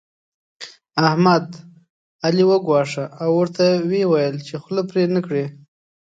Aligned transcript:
احمد؛ 1.07 1.47
علي 2.25 2.43
وګواښه 2.49 3.05
او 3.23 3.29
ورته 3.39 3.65
ويې 3.89 4.05
ويل 4.11 4.35
چې 4.47 4.53
خوله 4.61 4.83
پرې 4.89 5.03
نه 5.15 5.21
کړې. 5.25 5.45